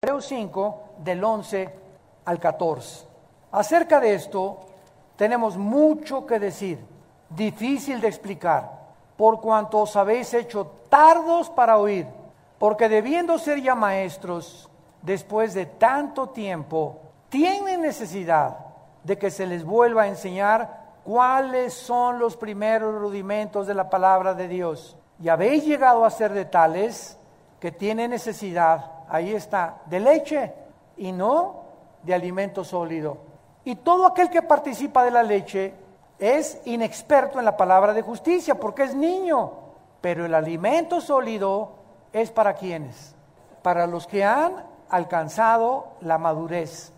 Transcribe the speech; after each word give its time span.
Hebreos 0.00 0.26
5, 0.26 0.80
del 0.98 1.24
11 1.24 1.74
al 2.24 2.38
14. 2.38 3.04
Acerca 3.50 3.98
de 3.98 4.14
esto 4.14 4.60
tenemos 5.16 5.56
mucho 5.56 6.24
que 6.24 6.38
decir, 6.38 6.78
difícil 7.28 8.00
de 8.00 8.06
explicar, 8.06 8.70
por 9.16 9.40
cuanto 9.40 9.80
os 9.80 9.96
habéis 9.96 10.32
hecho 10.34 10.70
tardos 10.88 11.50
para 11.50 11.78
oír, 11.78 12.06
porque 12.60 12.88
debiendo 12.88 13.40
ser 13.40 13.60
ya 13.60 13.74
maestros, 13.74 14.70
después 15.02 15.52
de 15.52 15.66
tanto 15.66 16.28
tiempo, 16.28 17.00
tienen 17.28 17.82
necesidad 17.82 18.56
de 19.02 19.18
que 19.18 19.32
se 19.32 19.48
les 19.48 19.64
vuelva 19.64 20.02
a 20.02 20.08
enseñar 20.08 20.94
cuáles 21.02 21.74
son 21.74 22.20
los 22.20 22.36
primeros 22.36 22.94
rudimentos 22.94 23.66
de 23.66 23.74
la 23.74 23.90
palabra 23.90 24.34
de 24.34 24.46
Dios. 24.46 24.96
Y 25.20 25.28
habéis 25.28 25.66
llegado 25.66 26.04
a 26.04 26.10
ser 26.10 26.34
de 26.34 26.44
tales 26.44 27.18
que 27.60 27.72
tienen 27.72 28.10
necesidad, 28.10 28.92
ahí 29.08 29.32
está, 29.32 29.82
de 29.86 30.00
leche 30.00 30.54
y 30.96 31.12
no 31.12 31.62
de 32.02 32.14
alimento 32.14 32.64
sólido. 32.64 33.18
Y 33.64 33.76
todo 33.76 34.06
aquel 34.06 34.30
que 34.30 34.42
participa 34.42 35.04
de 35.04 35.10
la 35.10 35.22
leche 35.22 35.74
es 36.18 36.60
inexperto 36.64 37.38
en 37.38 37.44
la 37.44 37.56
palabra 37.56 37.92
de 37.92 38.02
justicia 38.02 38.58
porque 38.58 38.84
es 38.84 38.94
niño, 38.94 39.52
pero 40.00 40.24
el 40.24 40.34
alimento 40.34 41.00
sólido 41.00 41.72
es 42.12 42.30
para 42.30 42.54
quienes, 42.54 43.14
para 43.62 43.86
los 43.86 44.06
que 44.06 44.24
han 44.24 44.64
alcanzado 44.88 45.88
la 46.00 46.18
madurez. 46.18 46.92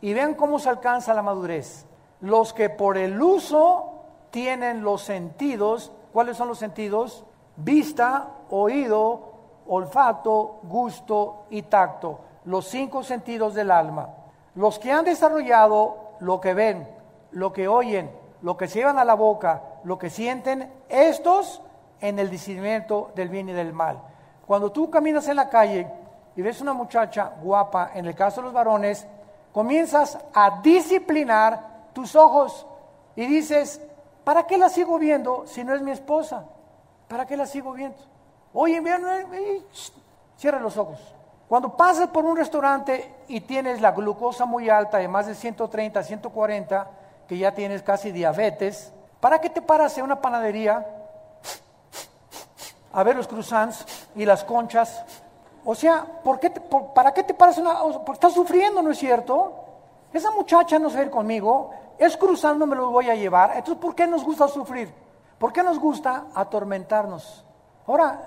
Y 0.00 0.12
vean 0.12 0.34
cómo 0.34 0.58
se 0.58 0.68
alcanza 0.68 1.14
la 1.14 1.22
madurez. 1.22 1.86
Los 2.20 2.52
que 2.52 2.70
por 2.70 2.98
el 2.98 3.20
uso 3.20 3.90
tienen 4.30 4.82
los 4.82 5.02
sentidos, 5.02 5.92
¿cuáles 6.12 6.36
son 6.36 6.48
los 6.48 6.58
sentidos? 6.58 7.24
Vista, 7.56 8.28
oído, 8.50 9.29
olfato, 9.70 10.60
gusto 10.64 11.44
y 11.50 11.62
tacto, 11.62 12.18
los 12.44 12.66
cinco 12.66 13.02
sentidos 13.02 13.54
del 13.54 13.70
alma. 13.70 14.08
Los 14.56 14.78
que 14.78 14.90
han 14.90 15.04
desarrollado 15.04 16.16
lo 16.18 16.40
que 16.40 16.54
ven, 16.54 16.88
lo 17.30 17.52
que 17.52 17.68
oyen, 17.68 18.10
lo 18.42 18.56
que 18.56 18.66
llevan 18.66 18.98
a 18.98 19.04
la 19.04 19.14
boca, 19.14 19.62
lo 19.84 19.96
que 19.96 20.10
sienten, 20.10 20.70
estos 20.88 21.62
en 22.00 22.18
el 22.18 22.30
discernimiento 22.30 23.12
del 23.14 23.28
bien 23.28 23.48
y 23.48 23.52
del 23.52 23.72
mal. 23.72 24.00
Cuando 24.44 24.72
tú 24.72 24.90
caminas 24.90 25.28
en 25.28 25.36
la 25.36 25.48
calle 25.48 25.86
y 26.34 26.42
ves 26.42 26.60
una 26.60 26.72
muchacha 26.72 27.32
guapa, 27.40 27.92
en 27.94 28.06
el 28.06 28.14
caso 28.16 28.40
de 28.40 28.46
los 28.46 28.52
varones, 28.52 29.06
comienzas 29.52 30.18
a 30.34 30.60
disciplinar 30.62 31.60
tus 31.92 32.16
ojos 32.16 32.66
y 33.14 33.24
dices, 33.26 33.80
¿para 34.24 34.48
qué 34.48 34.58
la 34.58 34.68
sigo 34.68 34.98
viendo 34.98 35.46
si 35.46 35.62
no 35.62 35.74
es 35.74 35.82
mi 35.82 35.92
esposa? 35.92 36.44
¿Para 37.06 37.24
qué 37.24 37.36
la 37.36 37.46
sigo 37.46 37.72
viendo? 37.72 38.10
Oye, 38.52 38.80
vean, 38.80 39.02
cierra 40.36 40.58
los 40.58 40.76
ojos. 40.76 40.98
Cuando 41.48 41.76
pasas 41.76 42.08
por 42.08 42.24
un 42.24 42.36
restaurante 42.36 43.12
y 43.28 43.40
tienes 43.40 43.80
la 43.80 43.92
glucosa 43.92 44.44
muy 44.44 44.68
alta, 44.68 44.98
de 44.98 45.08
más 45.08 45.26
de 45.26 45.34
130, 45.34 46.02
140, 46.02 46.90
que 47.26 47.38
ya 47.38 47.52
tienes 47.52 47.82
casi 47.82 48.12
diabetes, 48.12 48.92
¿para 49.20 49.40
qué 49.40 49.50
te 49.50 49.60
paras 49.60 49.96
en 49.98 50.04
una 50.04 50.20
panadería 50.20 50.86
a 52.92 53.02
ver 53.02 53.16
los 53.16 53.26
croissants 53.26 53.84
y 54.14 54.24
las 54.24 54.44
conchas? 54.44 55.04
O 55.64 55.74
sea, 55.74 56.04
¿por 56.24 56.40
qué 56.40 56.50
¿para 56.50 57.12
qué 57.12 57.22
te 57.22 57.34
paras 57.34 57.58
una... 57.58 57.80
Porque 57.82 58.12
estás 58.12 58.32
sufriendo, 58.32 58.80
¿no 58.82 58.92
es 58.92 58.98
cierto? 58.98 59.54
Esa 60.12 60.30
muchacha 60.30 60.78
no 60.78 60.88
se 60.88 60.96
va 60.96 61.02
a 61.02 61.04
ir 61.06 61.10
conmigo, 61.10 61.70
es 61.98 62.16
cruzando, 62.16 62.66
me 62.66 62.76
lo 62.76 62.90
voy 62.90 63.10
a 63.10 63.14
llevar. 63.14 63.56
Entonces, 63.56 63.80
¿por 63.82 63.94
qué 63.94 64.06
nos 64.06 64.24
gusta 64.24 64.48
sufrir? 64.48 64.92
¿Por 65.38 65.52
qué 65.52 65.62
nos 65.62 65.78
gusta 65.78 66.26
atormentarnos? 66.34 67.44
Ahora, 67.86 68.20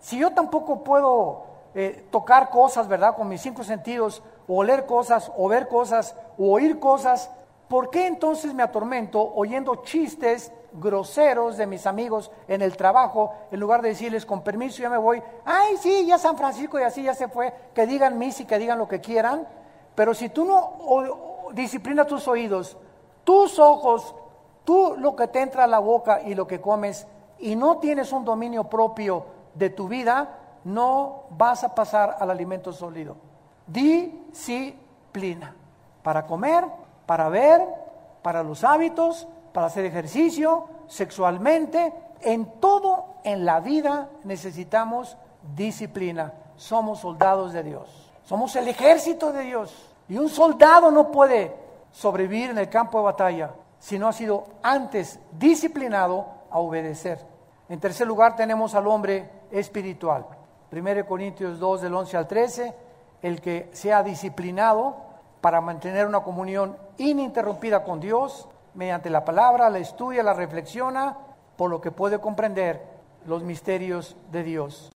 si 0.00 0.18
yo 0.18 0.32
tampoco 0.32 0.82
puedo 0.82 1.44
eh, 1.74 2.06
tocar 2.10 2.50
cosas, 2.50 2.88
¿verdad? 2.88 3.14
Con 3.14 3.28
mis 3.28 3.40
cinco 3.40 3.62
sentidos, 3.62 4.22
o 4.48 4.56
oler 4.56 4.86
cosas, 4.86 5.30
o 5.36 5.48
ver 5.48 5.68
cosas, 5.68 6.16
o 6.36 6.52
oír 6.52 6.80
cosas, 6.80 7.30
¿por 7.68 7.90
qué 7.90 8.06
entonces 8.06 8.52
me 8.52 8.64
atormento 8.64 9.22
oyendo 9.34 9.76
chistes 9.76 10.52
groseros 10.72 11.56
de 11.56 11.66
mis 11.66 11.86
amigos 11.86 12.30
en 12.48 12.62
el 12.62 12.76
trabajo, 12.76 13.32
en 13.50 13.60
lugar 13.60 13.82
de 13.82 13.90
decirles 13.90 14.26
con 14.26 14.42
permiso 14.42 14.82
ya 14.82 14.90
me 14.90 14.96
voy, 14.96 15.22
ay 15.44 15.76
sí, 15.76 16.06
ya 16.06 16.18
San 16.18 16.36
Francisco 16.36 16.78
y 16.78 16.82
así 16.82 17.02
ya 17.02 17.14
se 17.14 17.28
fue, 17.28 17.52
que 17.74 17.86
digan 17.86 18.18
mis 18.18 18.40
y 18.40 18.44
que 18.44 18.58
digan 18.58 18.78
lo 18.78 18.88
que 18.88 19.00
quieran, 19.00 19.46
pero 19.94 20.14
si 20.14 20.28
tú 20.28 20.44
no 20.44 21.52
disciplinas 21.52 22.06
tus 22.06 22.26
oídos, 22.26 22.76
tus 23.24 23.58
ojos, 23.58 24.14
tú 24.64 24.94
lo 24.98 25.14
que 25.14 25.28
te 25.28 25.40
entra 25.40 25.64
a 25.64 25.68
la 25.68 25.78
boca 25.78 26.22
y 26.22 26.34
lo 26.34 26.46
que 26.46 26.60
comes, 26.60 27.06
y 27.38 27.56
no 27.56 27.78
tienes 27.78 28.12
un 28.12 28.24
dominio 28.24 28.64
propio 28.64 29.24
de 29.54 29.70
tu 29.70 29.88
vida, 29.88 30.38
no 30.64 31.24
vas 31.30 31.64
a 31.64 31.74
pasar 31.74 32.16
al 32.18 32.30
alimento 32.30 32.72
sólido. 32.72 33.16
Disciplina. 33.66 35.54
Para 36.02 36.26
comer, 36.26 36.64
para 37.06 37.28
ver, 37.28 37.60
para 38.22 38.42
los 38.42 38.64
hábitos, 38.64 39.26
para 39.52 39.66
hacer 39.66 39.84
ejercicio, 39.84 40.66
sexualmente, 40.86 41.92
en 42.22 42.60
todo 42.60 43.06
en 43.24 43.44
la 43.44 43.60
vida 43.60 44.08
necesitamos 44.24 45.16
disciplina. 45.54 46.32
Somos 46.56 47.00
soldados 47.00 47.52
de 47.52 47.62
Dios. 47.62 48.10
Somos 48.24 48.54
el 48.56 48.68
ejército 48.68 49.32
de 49.32 49.42
Dios. 49.42 49.74
Y 50.08 50.18
un 50.18 50.28
soldado 50.28 50.90
no 50.90 51.10
puede 51.10 51.54
sobrevivir 51.90 52.50
en 52.50 52.58
el 52.58 52.68
campo 52.68 52.98
de 52.98 53.04
batalla 53.04 53.50
si 53.78 53.98
no 53.98 54.08
ha 54.08 54.12
sido 54.12 54.46
antes 54.62 55.18
disciplinado 55.32 56.26
a 56.50 56.58
obedecer. 56.58 57.29
En 57.70 57.78
tercer 57.78 58.04
lugar 58.04 58.34
tenemos 58.34 58.74
al 58.74 58.88
hombre 58.88 59.30
espiritual. 59.52 60.26
1 60.72 61.06
Corintios 61.06 61.60
2 61.60 61.82
del 61.82 61.94
11 61.94 62.16
al 62.16 62.26
13, 62.26 62.74
el 63.22 63.40
que 63.40 63.70
sea 63.72 64.02
disciplinado 64.02 64.96
para 65.40 65.60
mantener 65.60 66.04
una 66.04 66.24
comunión 66.24 66.76
ininterrumpida 66.98 67.84
con 67.84 68.00
Dios 68.00 68.48
mediante 68.74 69.08
la 69.08 69.24
palabra, 69.24 69.70
la 69.70 69.78
estudia, 69.78 70.24
la 70.24 70.34
reflexiona, 70.34 71.16
por 71.56 71.70
lo 71.70 71.80
que 71.80 71.92
puede 71.92 72.18
comprender 72.18 72.82
los 73.24 73.44
misterios 73.44 74.16
de 74.32 74.42
Dios. 74.42 74.88